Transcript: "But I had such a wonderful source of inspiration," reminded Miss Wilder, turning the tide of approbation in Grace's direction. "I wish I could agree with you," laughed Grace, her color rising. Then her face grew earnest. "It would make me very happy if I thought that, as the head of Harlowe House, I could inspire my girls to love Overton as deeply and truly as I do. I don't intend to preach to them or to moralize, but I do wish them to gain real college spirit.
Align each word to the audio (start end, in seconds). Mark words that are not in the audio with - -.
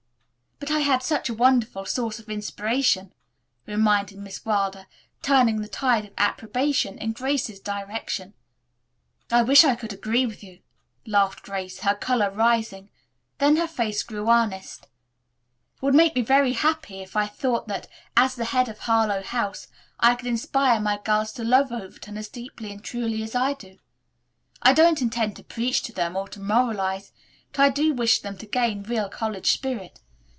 "But 0.59 0.69
I 0.69 0.81
had 0.81 1.01
such 1.01 1.27
a 1.27 1.33
wonderful 1.33 1.85
source 1.87 2.19
of 2.19 2.29
inspiration," 2.29 3.11
reminded 3.65 4.19
Miss 4.19 4.45
Wilder, 4.45 4.85
turning 5.23 5.59
the 5.61 5.67
tide 5.67 6.05
of 6.05 6.13
approbation 6.19 6.99
in 6.99 7.13
Grace's 7.13 7.59
direction. 7.59 8.35
"I 9.31 9.41
wish 9.41 9.63
I 9.63 9.75
could 9.75 9.91
agree 9.91 10.27
with 10.27 10.43
you," 10.43 10.59
laughed 11.03 11.41
Grace, 11.41 11.79
her 11.79 11.95
color 11.95 12.29
rising. 12.29 12.91
Then 13.39 13.55
her 13.57 13.67
face 13.67 14.03
grew 14.03 14.29
earnest. 14.29 14.85
"It 15.77 15.81
would 15.81 15.95
make 15.95 16.15
me 16.15 16.21
very 16.21 16.53
happy 16.53 17.01
if 17.01 17.15
I 17.15 17.25
thought 17.25 17.67
that, 17.67 17.87
as 18.15 18.35
the 18.35 18.45
head 18.45 18.69
of 18.69 18.79
Harlowe 18.79 19.23
House, 19.23 19.65
I 19.99 20.13
could 20.13 20.27
inspire 20.27 20.79
my 20.79 20.99
girls 21.03 21.31
to 21.33 21.43
love 21.43 21.71
Overton 21.71 22.19
as 22.19 22.29
deeply 22.29 22.71
and 22.71 22.83
truly 22.83 23.23
as 23.23 23.33
I 23.33 23.53
do. 23.53 23.79
I 24.61 24.73
don't 24.73 25.01
intend 25.01 25.35
to 25.37 25.43
preach 25.43 25.81
to 25.83 25.91
them 25.91 26.15
or 26.15 26.27
to 26.29 26.39
moralize, 26.39 27.11
but 27.51 27.59
I 27.61 27.69
do 27.71 27.95
wish 27.95 28.19
them 28.21 28.37
to 28.37 28.45
gain 28.45 28.83
real 28.83 29.09
college 29.09 29.51
spirit. 29.53 29.99